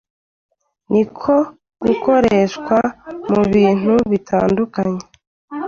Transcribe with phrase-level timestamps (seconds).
[0.91, 1.35] ni ko
[1.85, 2.77] gukoreshwa
[3.31, 5.01] mu bintu bitandukanye.